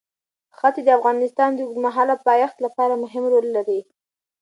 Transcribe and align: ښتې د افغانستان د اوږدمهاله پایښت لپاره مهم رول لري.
ښتې 0.57 0.81
د 0.85 0.89
افغانستان 0.99 1.49
د 1.53 1.59
اوږدمهاله 1.65 2.15
پایښت 2.27 2.57
لپاره 2.65 3.01
مهم 3.03 3.23
رول 3.33 3.47
لري. 3.55 3.79